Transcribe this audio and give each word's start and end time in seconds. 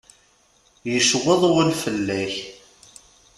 Yecweḍ 0.91 1.41
wul 1.53 1.71
fell-ak. 1.83 2.33